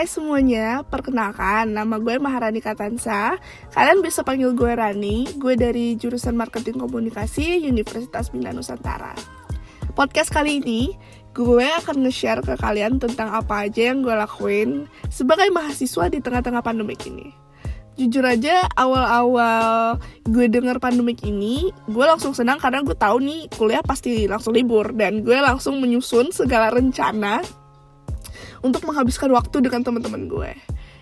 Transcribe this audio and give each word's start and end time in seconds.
Hai 0.00 0.08
semuanya, 0.08 0.80
perkenalkan 0.80 1.76
nama 1.76 2.00
gue 2.00 2.16
Maharani 2.16 2.64
Katansa. 2.64 3.36
Kalian 3.68 4.00
bisa 4.00 4.24
panggil 4.24 4.56
gue 4.56 4.72
Rani, 4.72 5.28
gue 5.36 5.60
dari 5.60 5.92
jurusan 5.92 6.40
Marketing 6.40 6.80
Komunikasi 6.80 7.60
Universitas 7.68 8.32
Bina 8.32 8.48
Nusantara. 8.48 9.12
Podcast 9.92 10.32
kali 10.32 10.64
ini, 10.64 10.96
gue 11.36 11.68
akan 11.84 12.08
nge-share 12.08 12.40
ke 12.40 12.56
kalian 12.56 12.96
tentang 12.96 13.28
apa 13.28 13.68
aja 13.68 13.92
yang 13.92 14.00
gue 14.00 14.16
lakuin 14.16 14.88
sebagai 15.12 15.52
mahasiswa 15.52 16.08
di 16.08 16.24
tengah-tengah 16.24 16.64
pandemik 16.64 17.04
ini. 17.04 17.36
Jujur 18.00 18.24
aja 18.24 18.72
awal-awal 18.80 20.00
gue 20.24 20.48
denger 20.48 20.80
pandemik 20.80 21.20
ini 21.28 21.68
gue 21.92 22.04
langsung 22.08 22.32
senang 22.32 22.56
karena 22.56 22.80
gue 22.80 22.96
tahu 22.96 23.20
nih 23.20 23.52
kuliah 23.52 23.84
pasti 23.84 24.24
langsung 24.24 24.56
libur 24.56 24.96
dan 24.96 25.20
gue 25.20 25.36
langsung 25.36 25.76
menyusun 25.76 26.32
segala 26.32 26.72
rencana 26.72 27.59
untuk 28.60 28.84
menghabiskan 28.88 29.32
waktu 29.32 29.64
dengan 29.64 29.84
teman-teman 29.84 30.28
gue. 30.28 30.52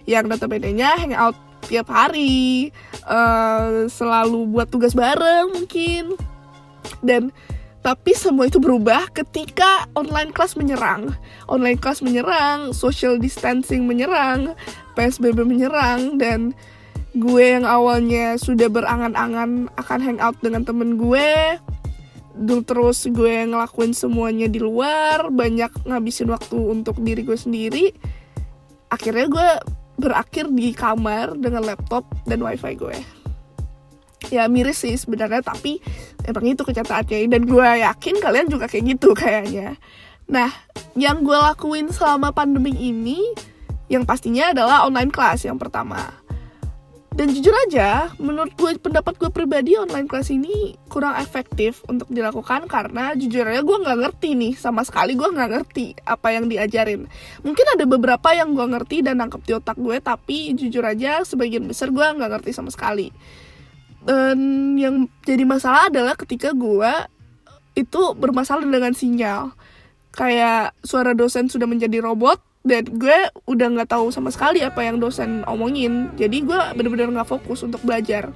Yang 0.08 0.24
notabene-nya 0.32 0.96
hangout 0.98 1.36
tiap 1.68 1.90
hari 1.90 2.70
uh, 3.04 3.86
selalu 3.90 4.48
buat 4.48 4.70
tugas 4.70 4.96
bareng 4.96 5.52
mungkin. 5.52 6.16
Dan 7.04 7.34
tapi 7.78 8.12
semua 8.12 8.50
itu 8.50 8.58
berubah 8.58 9.08
ketika 9.14 9.86
online 9.94 10.34
class 10.34 10.58
menyerang. 10.58 11.14
Online 11.46 11.78
class 11.78 12.02
menyerang 12.02 12.74
social 12.74 13.16
distancing 13.16 13.86
menyerang 13.86 14.52
psbb 14.98 15.46
menyerang 15.46 16.18
dan 16.18 16.52
gue 17.16 17.44
yang 17.56 17.64
awalnya 17.64 18.36
sudah 18.36 18.68
berangan-angan 18.68 19.72
akan 19.80 20.00
hangout 20.02 20.36
dengan 20.44 20.66
temen 20.66 21.00
gue 21.00 21.56
dulu 22.38 22.62
terus 22.62 23.04
gue 23.10 23.50
ngelakuin 23.50 23.90
semuanya 23.92 24.46
di 24.46 24.62
luar 24.62 25.28
banyak 25.34 25.84
ngabisin 25.84 26.30
waktu 26.30 26.54
untuk 26.54 27.02
diri 27.02 27.26
gue 27.26 27.34
sendiri 27.34 27.90
akhirnya 28.88 29.26
gue 29.26 29.48
berakhir 29.98 30.46
di 30.54 30.70
kamar 30.72 31.34
dengan 31.34 31.66
laptop 31.66 32.06
dan 32.24 32.40
wifi 32.40 32.78
gue. 32.78 32.96
Ya 34.30 34.46
miris 34.46 34.86
sih 34.86 34.94
sebenarnya 34.94 35.42
tapi 35.42 35.82
emang 36.22 36.46
itu 36.46 36.62
kenyataannya. 36.62 37.26
Dan 37.26 37.42
gue 37.44 37.68
yakin 37.82 38.16
kalian 38.22 38.46
juga 38.46 38.70
kayak 38.70 38.84
gitu 38.96 39.12
kayaknya. 39.18 39.74
Nah 40.30 40.50
yang 40.94 41.26
gue 41.26 41.34
lakuin 41.34 41.90
selama 41.90 42.30
pandemi 42.30 42.72
ini 42.78 43.18
yang 43.90 44.06
pastinya 44.06 44.54
adalah 44.54 44.86
online 44.86 45.10
class 45.10 45.48
yang 45.48 45.56
pertama 45.56 45.98
dan 47.08 47.34
jujur 47.34 47.50
aja, 47.66 48.12
menurut 48.22 48.54
gue 48.54 48.78
pendapat 48.78 49.18
gue 49.18 49.30
pribadi 49.32 49.74
online 49.74 50.06
kelas 50.06 50.30
ini 50.30 50.78
kurang 50.86 51.18
efektif 51.18 51.82
untuk 51.90 52.06
dilakukan 52.12 52.70
karena 52.70 53.16
jujur 53.16 53.42
aja 53.42 53.64
gue 53.64 53.76
nggak 53.80 53.98
ngerti 54.06 54.38
nih 54.38 54.52
sama 54.54 54.86
sekali 54.86 55.18
gue 55.18 55.26
nggak 55.26 55.50
ngerti 55.50 55.98
apa 56.06 56.36
yang 56.36 56.46
diajarin. 56.46 57.10
Mungkin 57.42 57.66
ada 57.74 57.84
beberapa 57.90 58.30
yang 58.36 58.54
gue 58.54 58.62
ngerti 58.62 59.02
dan 59.02 59.18
nangkep 59.18 59.42
di 59.42 59.52
otak 59.56 59.80
gue, 59.80 59.98
tapi 59.98 60.54
jujur 60.54 60.84
aja 60.86 61.26
sebagian 61.26 61.66
besar 61.66 61.90
gue 61.90 62.06
nggak 62.06 62.38
ngerti 62.38 62.50
sama 62.54 62.70
sekali. 62.70 63.10
Dan 64.04 64.38
yang 64.78 65.10
jadi 65.26 65.42
masalah 65.42 65.90
adalah 65.90 66.14
ketika 66.14 66.54
gue 66.54 66.92
itu 67.74 68.02
bermasalah 68.14 68.62
dengan 68.62 68.94
sinyal. 68.94 69.58
Kayak 70.14 70.74
suara 70.82 71.14
dosen 71.14 71.46
sudah 71.46 71.68
menjadi 71.68 72.02
robot, 72.02 72.42
dan 72.66 72.84
gue 72.90 73.18
udah 73.46 73.66
nggak 73.78 73.90
tahu 73.90 74.10
sama 74.10 74.28
sekali 74.34 74.60
apa 74.60 74.82
yang 74.82 74.98
dosen 74.98 75.46
omongin. 75.46 76.10
Jadi 76.18 76.42
gue 76.44 76.60
bener-bener 76.74 77.08
nggak 77.14 77.28
fokus 77.28 77.62
untuk 77.62 77.80
belajar. 77.86 78.30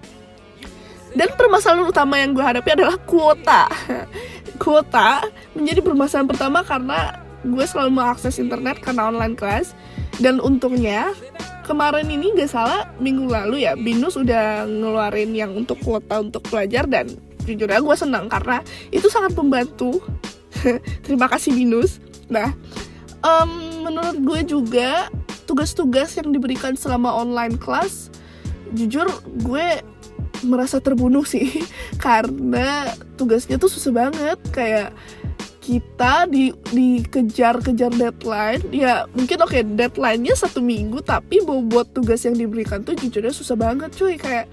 Dan 1.13 1.29
permasalahan 1.37 1.85
utama 1.85 2.17
yang 2.17 2.33
gue 2.33 2.41
hadapi 2.41 2.73
adalah 2.73 2.97
kuota. 3.05 3.69
Kuota 4.63 5.27
menjadi 5.59 5.83
permasalahan 5.83 6.29
pertama 6.29 6.63
karena 6.63 7.19
gue 7.43 7.65
selalu 7.67 7.99
mengakses 7.99 8.39
internet 8.39 8.81
karena 8.81 9.11
online 9.11 9.37
class. 9.37 9.77
Dan 10.23 10.39
untungnya 10.41 11.13
kemarin 11.67 12.09
ini 12.09 12.33
gak 12.37 12.53
salah 12.53 12.89
minggu 12.99 13.31
lalu 13.31 13.65
ya 13.65 13.79
Binus 13.79 14.19
udah 14.19 14.67
ngeluarin 14.67 15.33
yang 15.33 15.55
untuk 15.55 15.79
kuota 15.81 16.21
untuk 16.21 16.43
pelajar 16.51 16.85
dan 16.91 17.09
jujur 17.43 17.71
aja 17.71 17.83
gue 17.83 17.97
senang 17.97 18.27
karena 18.31 18.63
itu 18.95 19.07
sangat 19.11 19.35
membantu 19.35 19.99
terima 21.07 21.27
kasih 21.33 21.55
Binus. 21.55 21.99
Nah 22.29 22.55
um, 23.25 23.72
menurut 23.93 24.19
gue 24.25 24.41
juga 24.57 25.13
tugas-tugas 25.45 26.17
yang 26.17 26.33
diberikan 26.33 26.73
selama 26.73 27.13
online 27.13 27.61
class 27.61 28.09
jujur 28.73 29.05
gue 29.45 29.85
merasa 30.45 30.83
terbunuh 30.83 31.23
sih. 31.23 31.63
Karena 32.05 32.91
tugasnya 33.15 33.61
tuh 33.61 33.71
susah 33.71 33.93
banget. 34.09 34.39
Kayak 34.51 34.97
kita 35.63 36.27
di 36.27 36.51
dikejar-kejar 36.75 37.95
deadline. 37.95 38.63
Ya 38.75 39.07
mungkin 39.15 39.39
oke 39.45 39.55
okay, 39.55 39.63
deadline-nya 39.63 40.35
satu 40.35 40.59
minggu 40.59 40.99
tapi 41.07 41.39
mau 41.47 41.63
buat 41.63 41.95
tugas 41.95 42.27
yang 42.27 42.35
diberikan 42.35 42.83
tuh 42.83 42.99
jujurnya 42.99 43.31
susah 43.31 43.55
banget 43.55 43.95
cuy. 43.95 44.19
Kayak 44.19 44.51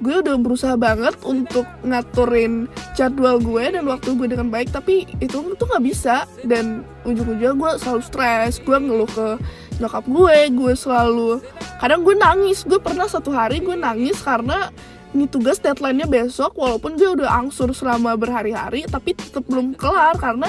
gue 0.00 0.20
udah 0.20 0.36
berusaha 0.36 0.74
banget 0.76 1.16
untuk 1.24 1.64
ngaturin 1.84 2.68
jadwal 2.92 3.40
gue 3.40 3.72
dan 3.72 3.84
waktu 3.88 4.12
gue 4.12 4.28
dengan 4.28 4.52
baik 4.52 4.68
tapi 4.72 5.08
itu 5.20 5.40
tuh 5.56 5.66
nggak 5.66 5.84
bisa. 5.84 6.28
Dan 6.44 6.84
ujung-ujungnya 7.08 7.56
gue 7.56 7.70
selalu 7.80 8.02
stres 8.04 8.60
gue 8.60 8.76
ngeluh 8.76 9.08
ke 9.08 9.28
nyokap 9.76 10.04
gue 10.08 10.36
gue 10.52 10.72
selalu 10.76 11.40
kadang 11.80 12.04
gue 12.04 12.14
nangis. 12.16 12.64
Gue 12.64 12.80
pernah 12.80 13.08
satu 13.08 13.32
hari 13.32 13.60
gue 13.64 13.76
nangis 13.76 14.20
karena 14.20 14.68
ini 15.16 15.24
tugas 15.30 15.56
deadline-nya 15.64 16.04
besok 16.04 16.60
walaupun 16.60 17.00
gue 17.00 17.16
udah 17.16 17.40
angsur 17.40 17.72
selama 17.72 18.20
berhari-hari 18.20 18.84
tapi 18.84 19.16
tetap 19.16 19.48
belum 19.48 19.72
kelar 19.76 20.16
karena 20.20 20.48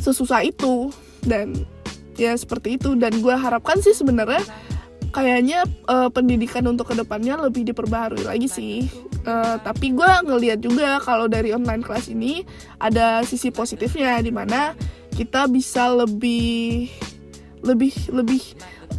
sesusah 0.00 0.44
itu. 0.44 0.92
Dan 1.24 1.64
ya 2.20 2.36
seperti 2.36 2.76
itu. 2.76 2.92
Dan 2.98 3.24
gue 3.24 3.32
harapkan 3.32 3.80
sih 3.80 3.96
sebenarnya 3.96 4.44
kayaknya 5.14 5.62
uh, 5.86 6.10
pendidikan 6.10 6.66
untuk 6.66 6.90
ke 6.90 6.94
depannya 6.98 7.38
lebih 7.38 7.62
diperbaharui 7.70 8.26
lagi 8.26 8.50
sih. 8.50 8.90
Uh, 9.22 9.56
tapi 9.62 9.94
gue 9.94 10.10
ngeliat 10.26 10.58
juga 10.58 10.98
kalau 11.00 11.30
dari 11.30 11.54
online 11.54 11.80
kelas 11.80 12.10
ini 12.10 12.42
ada 12.82 13.22
sisi 13.22 13.54
positifnya 13.54 14.18
di 14.20 14.34
mana 14.34 14.74
kita 15.14 15.46
bisa 15.46 15.88
lebih 15.94 16.90
lebih 17.62 17.94
lebih 18.10 18.42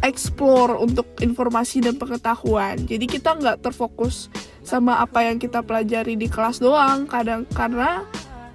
explore 0.00 0.80
untuk 0.80 1.06
informasi 1.20 1.84
dan 1.84 2.00
pengetahuan. 2.00 2.80
Jadi 2.88 3.04
kita 3.06 3.36
nggak 3.36 3.68
terfokus 3.68 4.32
sama 4.66 4.98
apa 4.98 5.22
yang 5.22 5.38
kita 5.38 5.62
pelajari 5.62 6.18
di 6.18 6.26
kelas 6.26 6.58
doang 6.58 7.06
kadang 7.06 7.46
karena 7.54 8.02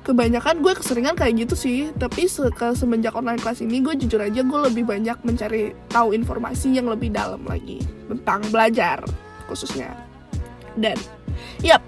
kebanyakan 0.01 0.65
gue 0.65 0.73
keseringan 0.73 1.13
kayak 1.13 1.45
gitu 1.47 1.55
sih. 1.55 1.79
Tapi 1.95 2.25
se 2.25 2.49
semenjak 2.75 3.13
online 3.13 3.39
kelas 3.41 3.61
ini 3.61 3.81
gue 3.81 3.93
jujur 3.97 4.21
aja 4.21 4.41
gue 4.41 4.59
lebih 4.71 4.83
banyak 4.85 5.17
mencari 5.21 5.73
tahu 5.89 6.13
informasi 6.17 6.73
yang 6.73 6.89
lebih 6.89 7.13
dalam 7.13 7.41
lagi. 7.45 7.81
Tentang 8.09 8.41
belajar 8.49 9.05
khususnya. 9.45 9.93
Dan 10.73 10.97
yap 11.61 11.83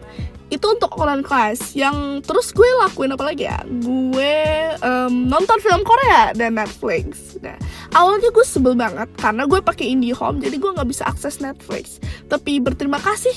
itu 0.54 0.70
untuk 0.70 0.94
online 1.02 1.26
kelas 1.26 1.74
yang 1.74 2.22
terus 2.22 2.54
gue 2.54 2.68
lakuin 2.86 3.18
apa 3.18 3.26
lagi 3.34 3.50
ya? 3.50 3.58
Gue 3.66 4.36
um, 4.86 5.26
nonton 5.26 5.58
film 5.58 5.82
Korea 5.82 6.30
dan 6.38 6.62
Netflix. 6.62 7.42
Nah 7.42 7.58
awalnya 7.98 8.30
gue 8.30 8.46
sebel 8.46 8.78
banget 8.78 9.10
karena 9.18 9.50
gue 9.50 9.60
pakai 9.66 9.90
IndiHome 9.90 10.38
jadi 10.44 10.56
gue 10.62 10.72
nggak 10.78 10.90
bisa 10.90 11.10
akses 11.10 11.42
Netflix. 11.42 11.98
Tapi 12.30 12.62
berterima 12.62 13.02
kasih 13.02 13.34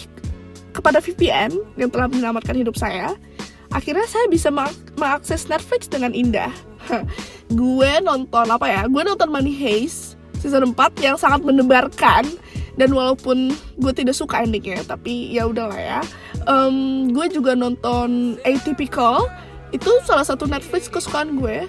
kepada 0.76 1.00
VPN 1.00 1.56
yang 1.80 1.88
telah 1.88 2.12
menyelamatkan 2.12 2.52
hidup 2.52 2.76
saya 2.76 3.16
akhirnya 3.76 4.08
saya 4.08 4.24
bisa 4.32 4.48
mengakses 4.96 5.44
Netflix 5.52 5.84
dengan 5.92 6.16
indah. 6.16 6.48
Gue 7.52 7.92
nonton 8.00 8.48
apa 8.48 8.64
ya? 8.64 8.82
Gue 8.88 9.04
nonton 9.04 9.28
Money 9.28 9.52
Heist 9.52 10.16
season 10.40 10.72
4 10.72 11.04
yang 11.04 11.20
sangat 11.20 11.44
mendebarkan. 11.44 12.24
Dan 12.76 12.92
walaupun 12.92 13.56
gue 13.80 13.92
tidak 13.96 14.12
suka 14.12 14.44
endingnya 14.44 14.84
tapi 14.84 15.32
ya 15.32 15.48
udahlah 15.48 15.80
ya. 15.80 16.00
Um, 16.48 17.08
gue 17.12 17.28
juga 17.28 17.52
nonton 17.52 18.40
Atypical. 18.44 19.28
Itu 19.72 19.92
salah 20.08 20.24
satu 20.24 20.48
Netflix 20.48 20.88
kesukaan 20.88 21.36
gue. 21.40 21.64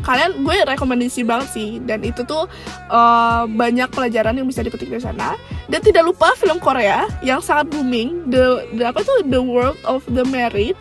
Kalian 0.00 0.44
gue 0.44 0.56
rekomendasi 0.64 1.28
banget 1.28 1.48
sih. 1.52 1.68
Dan 1.84 2.04
itu 2.08 2.24
tuh 2.24 2.48
uh, 2.88 3.44
banyak 3.48 3.88
pelajaran 3.92 4.36
yang 4.36 4.48
bisa 4.48 4.64
dipetik 4.64 4.88
dari 4.88 5.04
sana. 5.04 5.36
Dan 5.68 5.84
tidak 5.84 6.08
lupa 6.08 6.32
film 6.40 6.56
Korea 6.56 7.04
yang 7.20 7.44
sangat 7.44 7.76
booming. 7.76 8.24
The, 8.32 8.64
the 8.80 8.88
apa 8.88 9.04
tuh? 9.04 9.28
The 9.28 9.40
World 9.40 9.76
of 9.84 10.08
the 10.08 10.24
Married 10.24 10.76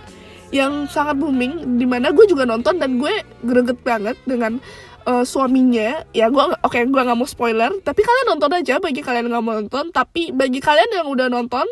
yang 0.54 0.86
sangat 0.90 1.18
booming 1.18 1.80
di 1.82 1.86
mana 1.90 2.14
gue 2.14 2.26
juga 2.30 2.46
nonton 2.46 2.78
dan 2.78 3.02
gue 3.02 3.14
greget 3.46 3.80
banget 3.82 4.18
dengan 4.26 4.62
uh, 5.10 5.24
suaminya. 5.26 6.06
Ya 6.12 6.30
gue 6.30 6.44
oke 6.44 6.60
okay, 6.66 6.86
gue 6.86 7.02
nggak 7.02 7.18
mau 7.18 7.30
spoiler 7.30 7.72
tapi 7.82 8.02
kalian 8.06 8.36
nonton 8.36 8.52
aja. 8.54 8.78
Bagi 8.78 9.02
kalian 9.02 9.30
nggak 9.32 9.44
mau 9.44 9.56
nonton 9.58 9.90
tapi 9.90 10.30
bagi 10.36 10.60
kalian 10.62 10.90
yang 11.02 11.08
udah 11.10 11.28
nonton 11.32 11.66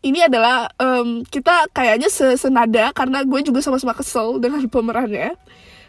ini 0.00 0.24
adalah 0.24 0.72
um, 0.80 1.20
kita 1.28 1.68
kayaknya 1.76 2.08
senada 2.36 2.88
karena 2.96 3.20
gue 3.20 3.40
juga 3.44 3.60
sama-sama 3.60 3.92
kesel 3.92 4.36
dengan 4.42 4.64
pemerannya. 4.66 5.36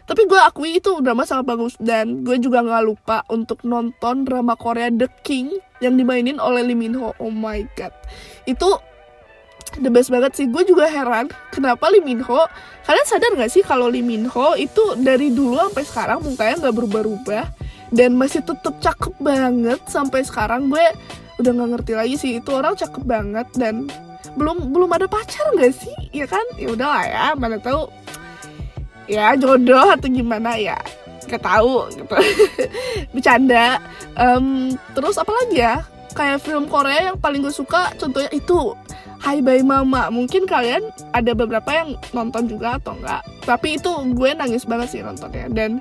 Tapi 0.02 0.26
gue 0.26 0.40
akui 0.42 0.82
itu 0.82 0.98
drama 0.98 1.22
sangat 1.22 1.46
bagus 1.46 1.78
dan 1.78 2.26
gue 2.26 2.34
juga 2.42 2.58
nggak 2.60 2.84
lupa 2.84 3.22
untuk 3.30 3.62
nonton 3.62 4.26
drama 4.26 4.58
Korea 4.58 4.90
The 4.90 5.06
King 5.22 5.54
yang 5.78 5.94
dimainin 5.94 6.42
oleh 6.42 6.66
Lee 6.66 6.76
Min 6.76 6.98
Ho. 6.98 7.14
Oh 7.22 7.30
my 7.30 7.62
god. 7.78 7.94
Itu 8.42 8.82
the 9.80 9.88
best 9.88 10.12
banget 10.12 10.36
sih. 10.36 10.46
Gue 10.50 10.66
juga 10.66 10.90
heran 10.90 11.32
kenapa 11.54 11.88
Lee 11.88 12.04
Min 12.04 12.20
Ho? 12.24 12.44
Kalian 12.84 13.06
sadar 13.06 13.32
gak 13.38 13.52
sih 13.52 13.62
kalau 13.64 13.88
Lee 13.88 14.04
Min 14.04 14.28
Ho 14.28 14.58
itu 14.58 14.98
dari 14.98 15.32
dulu 15.32 15.56
sampai 15.70 15.84
sekarang 15.86 16.18
mukanya 16.20 16.54
nggak 16.68 16.76
berubah-ubah? 16.76 17.46
Dan 17.92 18.16
masih 18.16 18.40
tetap 18.40 18.80
cakep 18.80 19.14
banget 19.20 19.80
sampai 19.88 20.24
sekarang. 20.24 20.72
Gue 20.72 20.84
udah 21.40 21.50
nggak 21.52 21.70
ngerti 21.76 21.92
lagi 21.96 22.14
sih 22.20 22.32
itu 22.40 22.50
orang 22.52 22.76
cakep 22.76 23.02
banget 23.04 23.48
dan 23.56 23.88
belum 24.36 24.72
belum 24.72 24.90
ada 24.96 25.06
pacar 25.08 25.44
nggak 25.56 25.72
sih? 25.72 25.96
Ya 26.12 26.24
kan? 26.28 26.44
Ya 26.56 26.72
udah 26.72 26.88
lah 26.88 27.04
ya 27.04 27.26
mana 27.36 27.60
tahu. 27.60 27.88
Ya 29.10 29.36
jodoh 29.36 29.92
atau 29.92 30.08
gimana 30.08 30.56
ya? 30.56 30.78
Nggak 31.28 31.42
tahu 31.42 31.88
gitu. 31.92 32.16
Bercanda. 33.12 33.80
Um, 34.16 34.72
terus 34.96 35.20
apa 35.20 35.32
lagi 35.32 35.60
ya? 35.60 35.84
Kayak 36.12 36.44
film 36.44 36.68
Korea 36.68 37.12
yang 37.12 37.18
paling 37.20 37.40
gue 37.40 37.52
suka 37.52 37.92
contohnya 37.96 38.28
itu 38.32 38.76
Hai 39.22 39.38
Bye 39.38 39.62
Mama. 39.62 40.10
Mungkin 40.10 40.50
kalian 40.50 40.82
ada 41.14 41.30
beberapa 41.30 41.70
yang 41.70 41.94
nonton 42.10 42.50
juga 42.50 42.82
atau 42.82 42.98
enggak? 42.98 43.22
Tapi 43.46 43.78
itu 43.78 43.90
gue 44.18 44.30
nangis 44.34 44.66
banget 44.66 44.98
sih 44.98 45.00
nontonnya. 45.00 45.46
Dan 45.46 45.78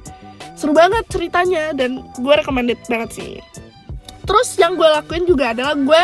seru 0.54 0.78
banget 0.78 1.10
ceritanya 1.10 1.74
dan 1.74 2.06
gue 2.22 2.34
recommended 2.38 2.78
banget 2.86 3.10
sih. 3.18 3.32
Terus 4.30 4.54
yang 4.62 4.78
gue 4.78 4.86
lakuin 4.86 5.26
juga 5.26 5.58
adalah 5.58 5.74
gue 5.74 6.02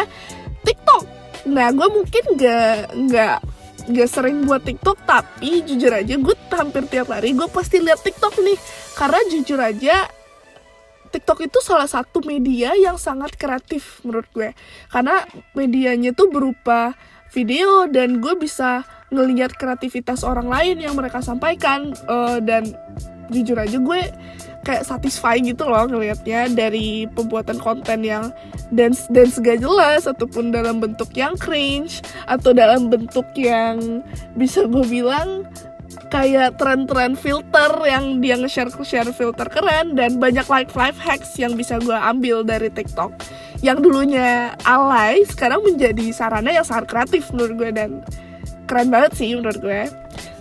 TikTok. 0.66 1.04
Nah 1.54 1.70
gue 1.70 1.88
mungkin 1.94 2.24
gak 2.42 2.98
nggak 3.06 3.38
gak 3.88 4.10
sering 4.10 4.50
buat 4.50 4.66
TikTok 4.66 4.98
tapi 5.06 5.62
jujur 5.62 5.94
aja 5.94 6.18
gue 6.18 6.36
hampir 6.58 6.90
tiap 6.90 7.14
hari 7.14 7.38
gue 7.38 7.46
pasti 7.54 7.78
lihat 7.78 8.02
TikTok 8.02 8.34
nih. 8.42 8.58
Karena 8.98 9.22
jujur 9.30 9.62
aja 9.62 10.10
TikTok 11.14 11.46
itu 11.46 11.62
salah 11.62 11.86
satu 11.86 12.26
media 12.26 12.74
yang 12.74 12.98
sangat 12.98 13.38
kreatif 13.38 14.02
menurut 14.02 14.26
gue. 14.34 14.58
Karena 14.90 15.22
medianya 15.54 16.18
tuh 16.18 16.34
berupa 16.34 16.98
video 17.32 17.86
dan 17.90 18.20
gue 18.24 18.34
bisa 18.40 18.84
ngelihat 19.12 19.56
kreativitas 19.56 20.24
orang 20.24 20.52
lain 20.52 20.84
yang 20.84 20.94
mereka 20.96 21.24
sampaikan 21.24 21.96
uh, 22.12 22.44
dan 22.44 22.76
jujur 23.32 23.60
aja 23.60 23.80
gue 23.80 24.02
kayak 24.64 24.84
satisfy 24.84 25.40
gitu 25.40 25.64
loh 25.68 25.88
ngelihatnya 25.88 26.52
dari 26.52 27.08
pembuatan 27.16 27.60
konten 27.60 28.04
yang 28.04 28.32
dance 28.72 29.08
dance 29.12 29.40
gak 29.40 29.64
jelas 29.64 30.08
ataupun 30.08 30.52
dalam 30.52 30.84
bentuk 30.84 31.12
yang 31.16 31.36
cringe 31.40 32.04
atau 32.28 32.52
dalam 32.52 32.92
bentuk 32.92 33.28
yang 33.36 34.04
bisa 34.36 34.68
gue 34.68 34.84
bilang 34.88 35.48
kayak 36.08 36.60
tren-tren 36.60 37.16
filter 37.16 37.72
yang 37.84 38.20
dia 38.24 38.36
nge-share 38.40 38.72
share 38.84 39.12
filter 39.12 39.48
keren 39.48 39.96
dan 39.96 40.20
banyak 40.20 40.46
life 40.48 40.74
life 40.76 41.00
hacks 41.00 41.36
yang 41.40 41.56
bisa 41.56 41.80
gue 41.82 41.96
ambil 41.96 42.44
dari 42.44 42.72
TikTok. 42.72 43.12
Yang 43.66 43.88
dulunya 43.90 44.54
alay 44.64 45.26
sekarang 45.26 45.66
menjadi 45.66 46.14
sarana 46.14 46.54
yang 46.54 46.68
sangat 46.68 46.92
kreatif 46.92 47.32
menurut 47.34 47.54
gue 47.58 47.70
dan 47.74 47.90
keren 48.68 48.92
banget 48.92 49.16
sih 49.16 49.34
menurut 49.34 49.60
gue 49.64 49.82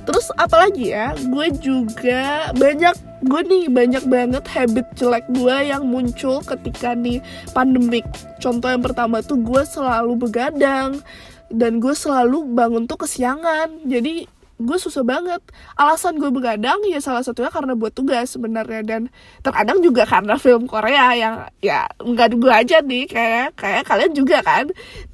terus 0.06 0.30
apalagi 0.38 0.94
ya? 0.94 1.12
Gue 1.28 1.50
juga 1.58 2.54
banyak 2.54 2.94
gue 3.26 3.40
nih 3.42 3.64
banyak 3.66 4.04
banget 4.06 4.44
habit 4.46 4.86
jelek 4.94 5.26
gue 5.34 5.56
yang 5.66 5.82
muncul 5.82 6.40
ketika 6.46 6.94
nih 6.94 7.18
pandemik. 7.50 8.06
Contoh 8.38 8.70
yang 8.70 8.86
pertama 8.86 9.20
tuh 9.20 9.42
gue 9.42 9.66
selalu 9.66 10.14
begadang 10.14 11.02
dan 11.50 11.82
gue 11.82 11.92
selalu 11.92 12.46
bangun 12.54 12.86
tuh 12.86 13.02
kesiangan. 13.02 13.82
Jadi 13.84 14.30
gue 14.56 14.78
susah 14.80 15.04
banget. 15.04 15.40
Alasan 15.76 16.16
gue 16.16 16.32
begadang 16.32 16.80
ya 16.88 17.00
salah 17.00 17.20
satunya 17.20 17.52
karena 17.52 17.76
buat 17.76 17.92
tugas 17.92 18.32
sebenarnya. 18.32 18.82
Dan 18.82 19.12
terkadang 19.44 19.84
juga 19.84 20.08
karena 20.08 20.40
film 20.44 20.64
Korea 20.64 21.12
yang 21.12 21.34
ya 21.60 21.84
nggak 22.00 22.40
gue 22.40 22.52
aja 22.52 22.80
nih. 22.80 23.04
Kayak 23.08 23.46
kayak 23.56 23.82
kalian 23.84 24.12
juga 24.16 24.38
kan. 24.40 24.64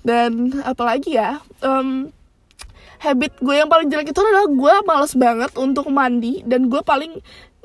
Dan 0.06 0.62
apalagi 0.62 1.18
ya 1.18 1.42
um, 1.62 2.10
habit 3.02 3.34
gue 3.42 3.54
yang 3.58 3.66
paling 3.66 3.90
jelek 3.90 4.14
itu 4.14 4.20
adalah 4.22 4.46
gue 4.46 4.74
males 4.86 5.14
banget 5.18 5.50
untuk 5.58 5.90
mandi. 5.90 6.46
Dan 6.46 6.70
gue 6.70 6.80
paling 6.82 7.18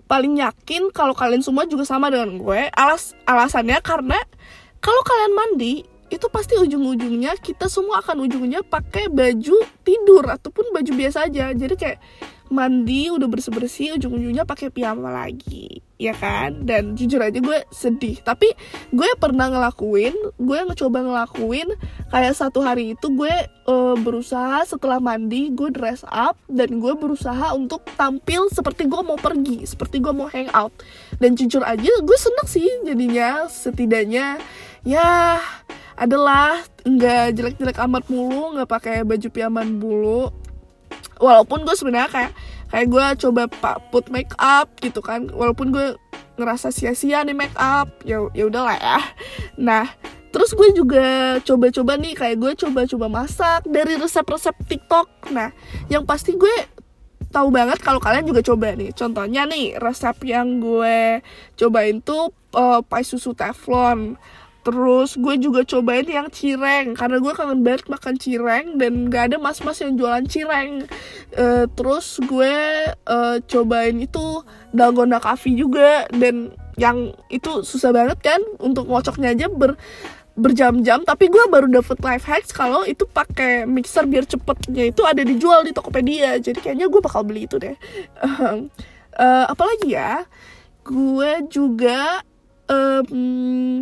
paling 0.08 0.40
yakin 0.40 0.90
kalau 0.96 1.12
kalian 1.14 1.46
semua 1.46 1.70
juga 1.70 1.86
sama 1.86 2.10
dengan 2.10 2.42
gue. 2.42 2.62
Alas 2.74 3.14
alasannya 3.30 3.78
karena 3.86 4.18
kalau 4.82 5.02
kalian 5.06 5.34
mandi 5.34 5.97
itu 6.08 6.26
pasti 6.32 6.56
ujung-ujungnya 6.56 7.36
kita 7.40 7.68
semua 7.68 8.00
akan 8.00 8.28
ujungnya 8.28 8.64
pakai 8.64 9.12
baju 9.12 9.58
tidur 9.84 10.24
ataupun 10.24 10.72
baju 10.72 10.92
biasa 10.96 11.28
aja. 11.28 11.52
Jadi 11.52 11.76
kayak 11.76 12.00
mandi 12.48 13.12
udah 13.12 13.28
bersih 13.28 13.52
bersih 13.52 13.88
ujung-ujungnya 14.00 14.48
pakai 14.48 14.72
piyama 14.72 15.12
lagi 15.12 15.84
ya 15.98 16.14
kan? 16.14 16.64
Dan 16.64 16.94
jujur 16.94 17.20
aja 17.20 17.38
gue 17.42 17.60
sedih. 17.74 18.22
Tapi 18.22 18.54
gue 18.94 19.10
pernah 19.18 19.50
ngelakuin 19.50 20.14
gue 20.38 20.60
ngecoba 20.70 21.04
ngelakuin 21.04 21.74
kayak 22.14 22.34
satu 22.38 22.64
hari 22.64 22.94
itu 22.96 23.08
gue 23.12 23.34
uh, 23.68 23.96
berusaha 24.00 24.64
setelah 24.64 25.02
mandi 25.02 25.52
gue 25.52 25.74
dress 25.74 26.06
up 26.08 26.38
dan 26.48 26.80
gue 26.80 26.94
berusaha 26.96 27.52
untuk 27.58 27.84
tampil 27.98 28.48
seperti 28.54 28.88
gue 28.88 29.02
mau 29.04 29.18
pergi 29.18 29.66
seperti 29.68 30.00
gue 30.00 30.14
mau 30.14 30.30
hang 30.30 30.50
out. 30.54 30.72
Dan 31.18 31.34
jujur 31.36 31.66
aja 31.66 31.92
gue 32.00 32.18
seneng 32.18 32.48
sih 32.48 32.70
jadinya 32.86 33.50
setidaknya 33.50 34.38
ya 34.86 35.42
adalah 35.98 36.62
nggak 36.86 37.34
jelek-jelek 37.34 37.82
amat 37.90 38.06
mulu 38.08 38.54
nggak 38.54 38.70
pakai 38.70 38.96
baju 39.02 39.28
piaman 39.34 39.82
bulu. 39.82 40.30
Walaupun 41.18 41.66
gue 41.66 41.74
sebenarnya 41.74 42.10
kayak 42.14 42.32
kayak 42.70 42.88
gue 42.88 43.06
coba 43.26 43.42
pak 43.50 43.78
put 43.90 44.06
make 44.14 44.32
up 44.38 44.70
gitu 44.80 45.02
kan. 45.02 45.26
Walaupun 45.34 45.74
gue 45.74 45.98
ngerasa 46.38 46.70
sia-sia 46.70 47.26
nih 47.26 47.34
make 47.34 47.58
up 47.58 47.90
ya 48.06 48.22
ya 48.38 48.46
udahlah 48.46 48.78
ya. 48.78 49.02
Nah 49.58 49.90
terus 50.30 50.54
gue 50.54 50.70
juga 50.78 51.42
coba-coba 51.42 51.98
nih 51.98 52.14
kayak 52.14 52.38
gue 52.38 52.52
coba-coba 52.54 53.10
masak 53.10 53.66
dari 53.66 53.98
resep-resep 53.98 54.54
TikTok. 54.70 55.34
Nah 55.34 55.50
yang 55.90 56.06
pasti 56.06 56.38
gue 56.38 56.78
tahu 57.34 57.50
banget 57.50 57.82
kalau 57.82 57.98
kalian 57.98 58.30
juga 58.30 58.46
coba 58.46 58.78
nih. 58.78 58.94
Contohnya 58.94 59.50
nih 59.50 59.82
resep 59.82 60.14
yang 60.30 60.62
gue 60.62 61.26
cobain 61.58 61.98
tuh 62.06 62.30
uh, 62.54 62.86
pai 62.86 63.02
susu 63.02 63.34
teflon 63.34 64.14
Terus 64.68 65.16
gue 65.16 65.36
juga 65.40 65.64
cobain 65.64 66.04
yang 66.04 66.28
cireng. 66.28 66.92
Karena 66.92 67.24
gue 67.24 67.32
kangen 67.32 67.64
banget 67.64 67.88
makan 67.88 68.20
cireng 68.20 68.76
dan 68.76 69.08
gak 69.08 69.32
ada 69.32 69.38
mas-mas 69.40 69.80
yang 69.80 69.96
jualan 69.96 70.28
cireng. 70.28 70.84
Uh, 71.32 71.72
terus 71.72 72.20
gue 72.28 72.56
uh, 72.92 73.40
cobain 73.48 73.96
itu 73.96 74.44
dalgona 74.76 75.24
coffee 75.24 75.56
juga. 75.56 76.04
Dan 76.12 76.52
yang 76.76 77.16
itu 77.32 77.64
susah 77.64 77.96
banget 77.96 78.20
kan 78.20 78.44
untuk 78.60 78.92
ngocoknya 78.92 79.32
aja 79.40 79.48
ber 79.48 79.80
berjam-jam. 80.36 81.08
Tapi 81.08 81.32
gue 81.32 81.48
baru 81.48 81.72
dapet 81.72 82.04
life 82.04 82.28
hacks 82.28 82.52
kalau 82.52 82.84
itu 82.84 83.08
pakai 83.08 83.64
mixer 83.64 84.04
biar 84.04 84.28
cepetnya 84.28 84.92
itu 84.92 85.08
ada 85.08 85.24
dijual 85.24 85.64
di 85.64 85.72
Tokopedia. 85.72 86.44
Jadi 86.44 86.60
kayaknya 86.60 86.92
gue 86.92 87.00
bakal 87.00 87.24
beli 87.24 87.48
itu 87.48 87.56
deh. 87.56 87.80
Uh, 88.20 88.68
uh, 89.16 89.46
apalagi 89.48 89.96
ya? 89.96 90.28
Gue 90.84 91.48
juga 91.48 92.20
um, 92.68 93.80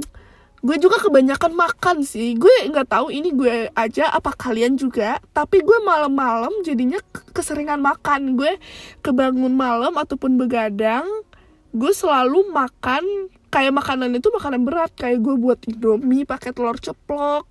gue 0.65 0.77
juga 0.81 0.97
kebanyakan 0.97 1.53
makan 1.53 2.01
sih. 2.01 2.33
Gue 2.33 2.49
nggak 2.65 2.89
tahu 2.89 3.13
ini 3.13 3.29
gue 3.37 3.69
aja 3.77 4.09
apa 4.09 4.33
kalian 4.33 4.73
juga 4.73 5.21
tapi 5.29 5.61
gue 5.61 5.77
malam-malam 5.85 6.65
jadinya 6.65 6.97
keseringan 7.29 7.77
makan. 7.77 8.33
Gue 8.33 8.57
kebangun 9.05 9.53
malam 9.53 9.93
ataupun 9.93 10.41
begadang 10.41 11.05
gue 11.75 11.91
selalu 11.91 12.55
makan 12.55 13.03
kayak 13.51 13.75
makanan 13.75 14.15
itu 14.15 14.31
makanan 14.31 14.63
berat 14.63 14.91
kayak 14.95 15.19
gue 15.19 15.35
buat 15.35 15.59
indomie 15.67 16.23
pakai 16.23 16.55
telur 16.55 16.79
ceplok 16.79 17.47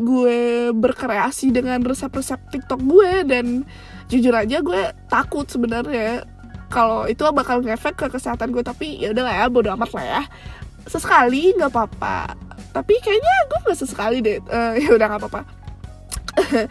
gue 0.00 0.72
berkreasi 0.72 1.52
dengan 1.52 1.84
resep-resep 1.84 2.40
tiktok 2.56 2.80
gue 2.80 3.12
dan 3.28 3.68
jujur 4.08 4.32
aja 4.32 4.64
gue 4.64 4.80
takut 5.12 5.44
sebenarnya 5.44 6.24
kalau 6.72 7.04
itu 7.04 7.20
bakal 7.36 7.60
ngefek 7.60 8.00
ke 8.00 8.06
kesehatan 8.08 8.48
gue 8.48 8.64
tapi 8.64 8.96
ya 8.96 9.12
udah 9.12 9.24
lah 9.28 9.34
ya 9.44 9.46
bodo 9.52 9.68
amat 9.76 9.90
lah 9.92 10.04
ya. 10.04 10.22
Sesekali 10.88 11.52
nggak 11.56 11.72
apa-apa 11.72 12.45
tapi 12.76 13.00
kayaknya 13.00 13.34
gue 13.48 13.58
nggak 13.64 13.78
sesekali 13.80 14.20
deh 14.20 14.36
uh, 14.52 14.76
ya 14.82 14.92
udah 14.92 15.06
nggak 15.08 15.22
apa-apa. 15.24 15.42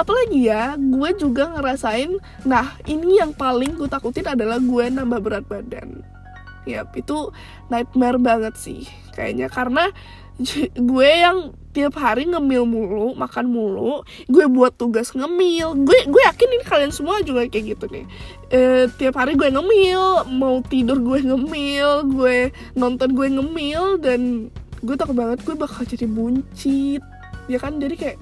Apalagi 0.00 0.44
ya 0.44 0.76
gue 0.76 1.10
juga 1.16 1.48
ngerasain 1.56 2.20
nah 2.44 2.76
ini 2.84 3.16
yang 3.16 3.32
paling 3.32 3.80
gue 3.80 3.88
takutin 3.88 4.28
adalah 4.28 4.60
gue 4.60 4.84
nambah 4.92 5.20
berat 5.24 5.44
badan. 5.48 6.04
Ya 6.68 6.84
itu 6.92 7.32
nightmare 7.72 8.20
banget 8.20 8.60
sih 8.60 8.84
kayaknya. 9.16 9.48
Karena 9.48 9.88
gue 10.92 11.08
yang 11.08 11.56
tiap 11.72 11.96
hari 12.00 12.24
ngemil 12.28 12.64
mulu 12.64 13.12
makan 13.16 13.52
mulu 13.52 14.04
gue 14.28 14.44
buat 14.52 14.76
tugas 14.76 15.16
ngemil. 15.16 15.72
Gue 15.88 16.04
gue 16.04 16.22
yakin 16.28 16.48
ini 16.52 16.64
kalian 16.68 16.92
semua 16.92 17.24
juga 17.24 17.48
kayak 17.48 17.64
gitu 17.72 17.88
nih. 17.88 18.04
E, 18.52 18.60
tiap 19.00 19.16
hari 19.16 19.32
gue 19.32 19.48
ngemil 19.48 20.28
mau 20.36 20.60
tidur 20.60 21.00
gue 21.00 21.24
ngemil 21.24 22.12
gue 22.12 22.52
nonton 22.76 23.16
gue 23.16 23.28
ngemil 23.32 23.96
dan 24.04 24.52
gue 24.86 24.94
takut 24.94 25.18
banget 25.18 25.42
gue 25.42 25.58
bakal 25.58 25.82
jadi 25.82 26.06
buncit 26.06 27.02
ya 27.50 27.58
kan? 27.58 27.82
Jadi 27.82 27.94
kayak 27.98 28.18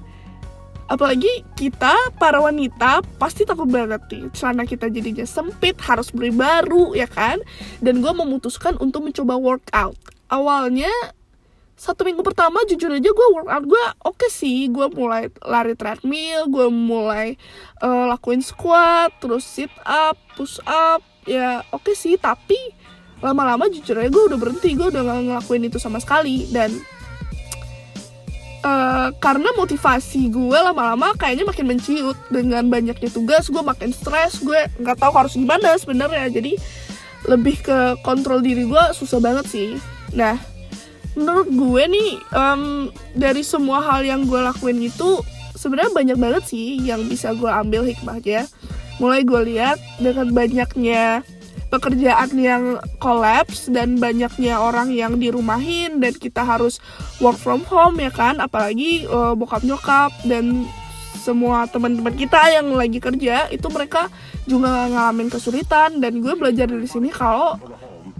apalagi 0.85 1.41
kita 1.57 1.93
para 2.21 2.37
wanita 2.41 3.01
pasti 3.17 3.45
takut 3.45 3.69
banget 3.69 4.01
nih. 4.09 4.29
Celana 4.33 4.65
kita 4.65 4.89
jadinya 4.89 5.25
sempit 5.25 5.77
harus 5.85 6.09
beli 6.09 6.33
baru 6.33 6.93
ya 6.97 7.05
kan? 7.09 7.41
Dan 7.81 8.01
gue 8.01 8.13
memutuskan 8.13 8.77
untuk 8.81 9.05
mencoba 9.05 9.37
workout. 9.37 9.97
Awalnya 10.29 10.89
satu 11.75 12.07
minggu 12.07 12.23
pertama 12.23 12.63
jujur 12.63 12.87
aja 12.87 13.11
gue 13.11 13.27
workout 13.35 13.65
gue 13.67 13.83
oke 14.05 14.17
okay 14.17 14.29
sih. 14.29 14.69
Gue 14.69 14.89
mulai 14.93 15.29
lari 15.45 15.73
treadmill 15.77 16.49
gue 16.49 16.67
mulai 16.69 17.37
uh, 17.81 18.09
lakuin 18.09 18.41
squat 18.41 19.13
terus 19.21 19.45
sit 19.45 19.73
up 19.85 20.17
push 20.33 20.57
up 20.65 21.01
ya 21.25 21.65
oke 21.73 21.85
okay 21.85 21.95
sih. 21.97 22.15
Tapi 22.17 22.57
lama-lama 23.25 23.65
jujur 23.73 23.97
aja 23.97 24.13
gue 24.13 24.23
udah 24.29 24.37
berhenti 24.37 24.77
gue 24.77 24.93
udah 24.93 25.01
gak 25.01 25.19
ngelakuin 25.25 25.65
itu 25.65 25.81
sama 25.81 25.97
sekali. 25.97 26.45
Dan 26.53 26.77
uh, 28.61 29.09
karena 29.17 29.49
motivasi 29.57 30.29
gue 30.29 30.57
lama-lama 30.57 31.17
kayaknya 31.17 31.45
makin 31.49 31.65
menciut 31.65 32.17
dengan 32.29 32.69
banyaknya 32.69 33.09
tugas 33.09 33.49
gue 33.49 33.61
makin 33.65 33.89
stres 33.89 34.41
gue 34.41 34.69
nggak 34.81 34.97
tahu 35.01 35.13
harus 35.13 35.33
gimana 35.33 35.73
sebenarnya. 35.77 36.29
Jadi 36.29 36.53
lebih 37.25 37.57
ke 37.65 37.97
kontrol 38.05 38.41
diri 38.45 38.69
gue 38.69 38.83
susah 38.93 39.17
banget 39.17 39.45
sih. 39.49 39.69
Nah 40.13 40.37
menurut 41.15 41.47
gue 41.47 41.83
nih 41.89 42.11
um, 42.35 42.91
dari 43.15 43.41
semua 43.41 43.79
hal 43.79 44.03
yang 44.03 44.27
gue 44.27 44.37
lakuin 44.37 44.83
itu 44.83 45.23
sebenarnya 45.55 45.95
banyak 45.95 46.17
banget 46.19 46.43
sih 46.51 46.77
yang 46.83 47.07
bisa 47.07 47.33
gue 47.33 47.47
ambil 47.49 47.87
hikmahnya. 47.87 48.45
Mulai 48.95 49.27
gue 49.27 49.41
lihat 49.51 49.79
dengan 49.99 50.31
banyaknya 50.31 51.25
pekerjaan 51.75 52.31
yang 52.39 52.63
kolaps 53.03 53.67
dan 53.67 53.99
banyaknya 53.99 54.55
orang 54.55 54.95
yang 54.95 55.19
dirumahin 55.19 55.99
dan 55.99 56.15
kita 56.15 56.47
harus 56.47 56.79
work 57.19 57.35
from 57.35 57.67
home 57.67 57.99
ya 57.99 58.07
kan? 58.15 58.39
Apalagi 58.39 59.03
uh, 59.11 59.35
bokap 59.35 59.67
nyokap 59.67 60.15
dan 60.23 60.63
semua 61.19 61.67
teman-teman 61.67 62.13
kita 62.15 62.37
yang 62.53 62.71
lagi 62.77 63.01
kerja 63.01 63.49
itu 63.51 63.67
mereka 63.67 64.07
juga 64.47 64.87
ngalamin 64.87 65.27
kesulitan. 65.27 65.99
Dan 65.99 66.23
gue 66.23 66.33
belajar 66.39 66.71
dari 66.71 66.87
sini 66.87 67.11
kalau 67.11 67.59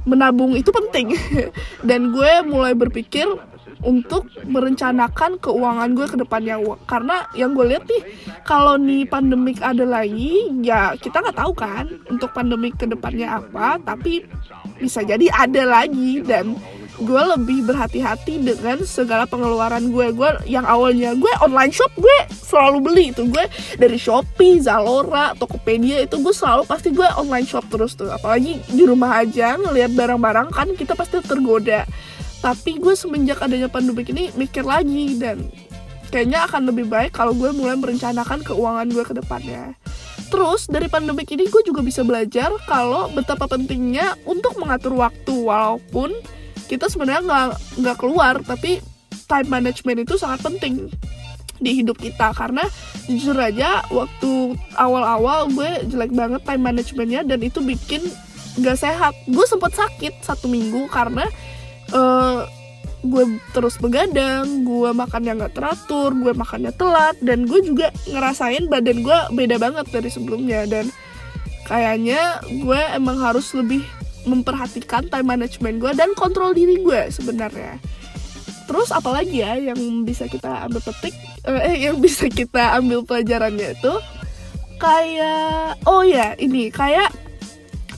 menabung 0.03 0.53
itu 0.59 0.69
penting. 0.69 1.15
Dan 1.89 2.11
gue 2.11 2.31
mulai 2.43 2.75
berpikir 2.75 3.25
untuk 3.85 4.25
merencanakan 4.49 5.37
keuangan 5.37 5.93
gue 5.93 6.07
ke 6.09 6.17
depannya. 6.17 6.57
Karena 6.89 7.29
yang 7.37 7.53
gue 7.53 7.65
lihat 7.69 7.85
nih 7.85 8.01
kalau 8.41 8.75
nih 8.81 9.05
pandemik 9.05 9.61
ada 9.61 9.85
lagi 9.85 10.49
ya 10.65 10.97
kita 10.97 11.21
nggak 11.21 11.37
tahu 11.37 11.53
kan 11.53 11.85
untuk 12.09 12.33
pandemik 12.33 12.75
ke 12.81 12.89
depannya 12.89 13.39
apa 13.39 13.77
tapi 13.79 14.25
bisa 14.81 15.05
jadi 15.05 15.29
ada 15.29 15.63
lagi. 15.63 16.25
Dan 16.25 16.57
gue 16.95 17.21
lebih 17.37 17.67
berhati-hati 17.67 18.39
dengan 18.41 18.81
segala 18.87 19.29
pengeluaran 19.29 19.93
gue. 19.93 20.15
Gue 20.15 20.29
yang 20.49 20.65
awalnya 20.65 21.13
gue 21.13 21.31
online 21.43 21.71
shop 21.71 21.91
gue 21.95 22.17
selalu 22.33 22.77
beli 22.81 23.05
itu. 23.13 23.27
Gue 23.29 23.45
dari 23.77 23.99
shopee 24.01 24.63
zalora 24.63 25.35
tokopedia 25.37 26.07
itu 26.07 26.17
gue 26.23 26.33
selalu 26.33 26.63
pasti 26.65 26.89
gue 26.95 27.05
online 27.19 27.45
shop 27.45 27.67
terus 27.69 27.93
tuh. 27.93 28.09
Apalagi 28.09 28.63
di 28.71 28.83
rumah 28.87 29.21
aja 29.21 29.59
ngelihat 29.59 29.93
barang-barang 29.93 30.49
kan 30.55 30.67
kita 30.73 30.97
pasti 30.97 31.21
tergoda 31.21 31.83
tapi 32.45 32.77
gue 32.77 32.93
semenjak 32.93 33.41
adanya 33.41 33.65
pandemi 33.65 34.05
ini 34.05 34.29
mikir 34.37 34.61
lagi 34.61 35.17
dan 35.17 35.49
kayaknya 36.13 36.45
akan 36.45 36.69
lebih 36.69 36.85
baik 36.85 37.17
kalau 37.17 37.33
gue 37.33 37.49
mulai 37.49 37.73
merencanakan 37.73 38.45
keuangan 38.45 38.85
gue 38.93 39.01
ke 39.01 39.17
depannya. 39.17 39.73
Terus 40.29 40.69
dari 40.69 40.85
pandemi 40.85 41.25
ini 41.25 41.49
gue 41.49 41.65
juga 41.65 41.81
bisa 41.81 42.05
belajar 42.05 42.53
kalau 42.69 43.09
betapa 43.09 43.49
pentingnya 43.49 44.13
untuk 44.29 44.61
mengatur 44.61 44.93
waktu. 44.93 45.33
Walaupun 45.33 46.13
kita 46.69 46.85
sebenarnya 46.85 47.25
nggak 47.25 47.49
nggak 47.81 47.97
keluar 47.97 48.37
tapi 48.45 48.77
time 49.25 49.49
management 49.49 50.05
itu 50.05 50.13
sangat 50.21 50.45
penting 50.45 50.93
di 51.57 51.81
hidup 51.81 51.97
kita. 51.97 52.29
Karena 52.37 52.61
jujur 53.09 53.33
aja 53.41 53.81
waktu 53.89 54.53
awal-awal 54.77 55.49
gue 55.49 55.89
jelek 55.89 56.13
banget 56.13 56.45
time 56.45 56.61
managementnya 56.61 57.25
dan 57.25 57.41
itu 57.41 57.57
bikin 57.65 58.05
gak 58.61 58.79
sehat. 58.79 59.17
Gue 59.25 59.43
sempet 59.49 59.73
sakit 59.73 60.21
satu 60.21 60.45
minggu 60.45 60.87
karena 60.93 61.25
uh, 61.93 62.47
gue 63.05 63.37
terus 63.53 63.77
begadang, 63.77 64.65
gue 64.65 64.89
makannya 64.91 65.37
nggak 65.37 65.53
teratur, 65.53 66.11
gue 66.17 66.33
makannya 66.33 66.73
telat, 66.73 67.15
dan 67.21 67.45
gue 67.45 67.61
juga 67.61 67.93
ngerasain 68.09 68.65
badan 68.65 69.05
gue 69.05 69.19
beda 69.37 69.61
banget 69.61 69.85
dari 69.93 70.09
sebelumnya 70.09 70.65
dan 70.65 70.89
kayaknya 71.69 72.41
gue 72.49 72.81
emang 72.93 73.21
harus 73.21 73.53
lebih 73.53 73.85
memperhatikan 74.25 75.05
time 75.05 75.37
management 75.37 75.77
gue 75.77 75.91
dan 75.93 76.17
kontrol 76.17 76.51
diri 76.53 76.81
gue 76.81 77.13
sebenarnya. 77.13 77.77
Terus 78.65 78.89
apalagi 78.89 79.45
ya 79.45 79.53
yang 79.61 79.77
bisa 80.01 80.25
kita 80.25 80.65
ambil 80.65 80.81
petik, 80.81 81.13
eh 81.45 81.77
yang 81.77 82.01
bisa 82.01 82.25
kita 82.25 82.73
ambil 82.81 83.05
pelajarannya 83.05 83.77
itu 83.77 83.93
kayak 84.81 85.77
oh 85.85 86.01
ya 86.01 86.33
ini 86.41 86.73
kayak 86.73 87.13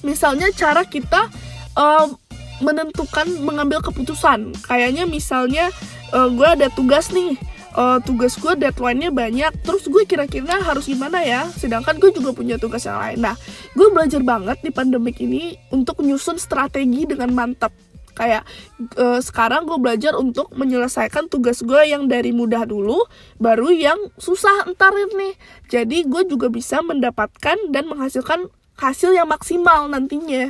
misalnya 0.03 0.51
cara 0.53 0.84
kita 0.84 1.32
um, 1.74 2.20
menentukan 2.64 3.28
mengambil 3.44 3.80
keputusan. 3.84 4.54
Kayaknya 4.66 5.06
misalnya 5.06 5.70
uh, 6.14 6.30
gue 6.32 6.48
ada 6.48 6.68
tugas 6.74 7.14
nih. 7.14 7.38
Uh, 7.78 8.02
tugas 8.02 8.34
gue 8.42 8.58
deadline-nya 8.58 9.14
banyak. 9.14 9.54
Terus 9.62 9.86
gue 9.86 10.04
kira-kira 10.10 10.58
harus 10.66 10.90
gimana 10.90 11.22
ya? 11.22 11.46
Sedangkan 11.54 12.02
gue 12.02 12.10
juga 12.10 12.34
punya 12.34 12.58
tugas 12.58 12.82
yang 12.90 12.98
lain. 12.98 13.22
Nah 13.22 13.36
gue 13.78 13.88
belajar 13.94 14.26
banget 14.26 14.58
di 14.66 14.74
pandemik 14.74 15.22
ini 15.22 15.54
untuk 15.70 16.02
nyusun 16.02 16.42
strategi 16.42 17.06
dengan 17.06 17.30
mantap 17.38 17.70
kayak 18.18 18.50
uh, 18.98 19.22
sekarang 19.22 19.70
gue 19.70 19.78
belajar 19.78 20.18
untuk 20.18 20.50
menyelesaikan 20.58 21.30
tugas 21.30 21.62
gue 21.62 21.82
yang 21.86 22.10
dari 22.10 22.34
mudah 22.34 22.66
dulu 22.66 23.06
baru 23.38 23.70
yang 23.70 24.10
susah 24.18 24.66
entar 24.66 24.90
nih. 24.98 25.38
Jadi 25.70 26.10
gue 26.10 26.26
juga 26.26 26.50
bisa 26.50 26.82
mendapatkan 26.82 27.70
dan 27.70 27.86
menghasilkan 27.86 28.50
hasil 28.82 29.14
yang 29.14 29.30
maksimal 29.30 29.86
nantinya 29.86 30.50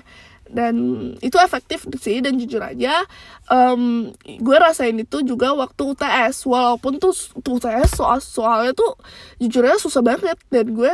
dan 0.52 0.76
itu 1.20 1.36
efektif 1.40 1.84
sih 2.00 2.20
dan 2.24 2.40
jujur 2.40 2.64
aja 2.64 3.04
um, 3.48 4.12
gue 4.24 4.58
rasain 4.60 4.96
itu 4.96 5.24
juga 5.24 5.56
waktu 5.56 5.82
UTS 5.96 6.48
walaupun 6.48 7.00
tuh, 7.00 7.16
tuh 7.42 7.60
UTS 7.60 7.98
soal 7.98 8.20
soalnya 8.20 8.74
tuh 8.76 9.00
jujur 9.42 9.66
aja 9.68 9.80
susah 9.80 10.04
banget. 10.04 10.38
Dan 10.52 10.76
gue 10.76 10.94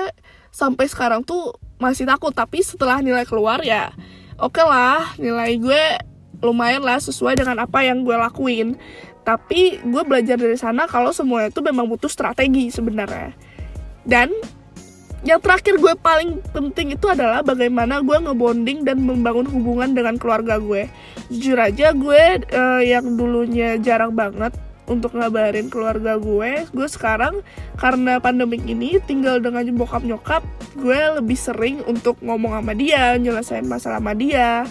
sampai 0.53 0.85
sekarang 0.89 1.25
tuh 1.25 1.57
masih 1.81 2.05
takut. 2.07 2.31
Tapi 2.31 2.61
setelah 2.61 3.01
nilai 3.01 3.25
keluar 3.25 3.61
ya 3.65 3.91
oke 4.37 4.57
okay 4.57 4.65
lah 4.65 5.13
nilai 5.17 5.57
gue 5.61 5.83
lumayan 6.43 6.83
lah 6.83 6.99
sesuai 6.99 7.39
dengan 7.39 7.63
apa 7.63 7.83
yang 7.85 8.05
gue 8.05 8.15
lakuin. 8.15 8.77
Tapi 9.23 9.79
gue 9.79 10.03
belajar 10.03 10.35
dari 10.35 10.59
sana 10.59 10.83
kalau 10.83 11.15
semuanya 11.15 11.47
itu 11.47 11.63
memang 11.63 11.87
butuh 11.87 12.11
strategi 12.11 12.67
sebenarnya. 12.69 13.31
Dan 14.03 14.35
yang 15.23 15.39
terakhir 15.39 15.79
gue 15.79 15.93
paling 15.95 16.43
penting 16.51 16.99
itu 16.99 17.07
adalah 17.07 17.39
bagaimana 17.39 18.03
gue 18.03 18.17
ngebonding 18.19 18.83
dan 18.83 18.99
membangun 18.99 19.47
hubungan 19.47 19.95
dengan 19.95 20.19
keluarga 20.19 20.59
gue. 20.59 20.91
Jujur 21.31 21.57
aja 21.59 21.95
gue 21.95 22.23
uh, 22.51 22.81
yang 22.83 23.15
dulunya 23.15 23.79
jarang 23.79 24.11
banget 24.11 24.51
untuk 24.83 25.15
ngabarin 25.15 25.71
keluarga 25.71 26.19
gue 26.19 26.67
gue 26.67 26.87
sekarang 26.91 27.39
karena 27.79 28.19
pandemik 28.19 28.67
ini 28.67 28.99
tinggal 29.07 29.39
dengan 29.39 29.63
bokap 29.79 30.03
nyokap 30.03 30.43
gue 30.75 31.23
lebih 31.23 31.39
sering 31.39 31.79
untuk 31.87 32.19
ngomong 32.19 32.59
sama 32.59 32.75
dia 32.75 33.15
nyelesain 33.15 33.63
masalah 33.63 34.03
sama 34.03 34.11
dia 34.11 34.67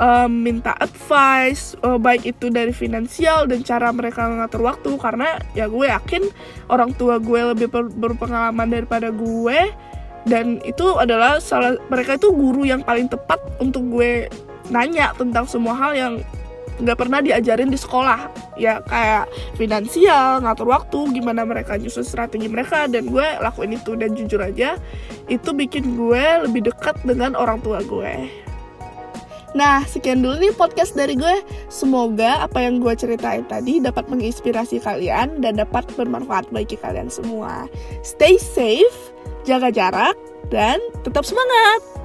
um, 0.00 0.30
minta 0.30 0.76
advice 0.78 1.74
uh, 1.82 1.98
baik 1.98 2.36
itu 2.36 2.52
dari 2.52 2.70
finansial 2.70 3.48
dan 3.48 3.64
cara 3.64 3.90
mereka 3.92 4.28
ngatur 4.28 4.62
waktu. 4.64 4.90
Karena 5.00 5.40
ya 5.56 5.66
gue 5.66 5.88
yakin 5.88 6.22
orang 6.70 6.92
tua 6.94 7.18
gue 7.18 7.56
lebih 7.56 7.68
berpengalaman 7.72 8.68
daripada 8.70 9.10
gue 9.10 9.58
dan 10.26 10.58
itu 10.66 10.98
adalah 10.98 11.38
salah 11.38 11.78
mereka 11.86 12.18
itu 12.18 12.34
guru 12.34 12.66
yang 12.66 12.82
paling 12.82 13.06
tepat 13.06 13.38
untuk 13.62 13.86
gue 13.94 14.26
nanya 14.68 15.14
tentang 15.14 15.46
semua 15.46 15.78
hal 15.78 15.92
yang 15.94 16.14
nggak 16.76 16.98
pernah 16.98 17.24
diajarin 17.24 17.72
di 17.72 17.78
sekolah 17.80 18.28
ya 18.60 18.84
kayak 18.84 19.32
finansial 19.56 20.44
ngatur 20.44 20.68
waktu 20.68 21.16
gimana 21.16 21.46
mereka 21.48 21.80
nyusun 21.80 22.04
strategi 22.04 22.52
mereka 22.52 22.84
dan 22.84 23.08
gue 23.08 23.24
lakuin 23.40 23.80
itu 23.80 23.96
dan 23.96 24.12
jujur 24.12 24.44
aja 24.44 24.76
itu 25.32 25.56
bikin 25.56 25.96
gue 25.96 26.44
lebih 26.44 26.68
dekat 26.68 27.00
dengan 27.00 27.32
orang 27.32 27.64
tua 27.64 27.80
gue 27.80 28.44
Nah, 29.56 29.88
sekian 29.88 30.20
dulu 30.20 30.36
nih 30.36 30.52
podcast 30.52 30.92
dari 30.92 31.16
gue. 31.16 31.40
Semoga 31.72 32.44
apa 32.44 32.60
yang 32.60 32.76
gue 32.76 32.92
ceritain 32.92 33.40
tadi 33.48 33.80
dapat 33.80 34.04
menginspirasi 34.12 34.84
kalian 34.84 35.40
dan 35.40 35.56
dapat 35.56 35.88
bermanfaat 35.96 36.52
bagi 36.52 36.76
kalian 36.76 37.08
semua. 37.08 37.64
Stay 38.04 38.36
safe, 38.36 39.15
jaga 39.46 39.70
jarak, 39.72 40.18
dan 40.50 40.82
tetap 41.06 41.22
semangat! 41.24 41.95